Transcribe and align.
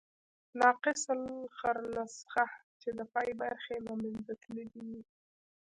ناقص 0.59 1.01
الاخرنسخه، 1.15 2.45
چي 2.79 2.89
د 2.97 3.01
پای 3.13 3.29
برخي 3.41 3.73
ئې 3.75 3.83
له 3.87 3.93
منځه 4.01 4.33
تللي 4.41 4.65
يي. 4.93 5.01